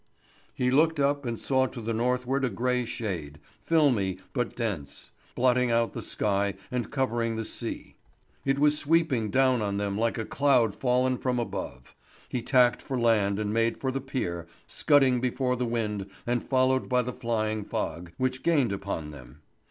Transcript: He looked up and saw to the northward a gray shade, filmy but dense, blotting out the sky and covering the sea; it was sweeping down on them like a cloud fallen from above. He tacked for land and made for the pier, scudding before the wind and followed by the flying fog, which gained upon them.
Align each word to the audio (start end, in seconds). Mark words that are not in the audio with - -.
He 0.55 0.71
looked 0.71 0.99
up 0.99 1.27
and 1.27 1.39
saw 1.39 1.67
to 1.67 1.79
the 1.79 1.93
northward 1.93 2.43
a 2.43 2.49
gray 2.49 2.85
shade, 2.85 3.37
filmy 3.61 4.17
but 4.33 4.55
dense, 4.55 5.11
blotting 5.35 5.69
out 5.69 5.93
the 5.93 6.01
sky 6.01 6.55
and 6.71 6.89
covering 6.89 7.35
the 7.35 7.45
sea; 7.45 7.97
it 8.43 8.57
was 8.57 8.79
sweeping 8.79 9.29
down 9.29 9.61
on 9.61 9.77
them 9.77 9.99
like 9.99 10.17
a 10.17 10.25
cloud 10.25 10.73
fallen 10.73 11.19
from 11.19 11.37
above. 11.37 11.95
He 12.27 12.41
tacked 12.41 12.81
for 12.81 12.99
land 12.99 13.37
and 13.37 13.53
made 13.53 13.77
for 13.77 13.91
the 13.91 14.01
pier, 14.01 14.47
scudding 14.65 15.21
before 15.21 15.55
the 15.55 15.67
wind 15.67 16.09
and 16.25 16.43
followed 16.43 16.89
by 16.89 17.03
the 17.03 17.13
flying 17.13 17.63
fog, 17.63 18.11
which 18.17 18.41
gained 18.41 18.71
upon 18.71 19.11
them. 19.11 19.41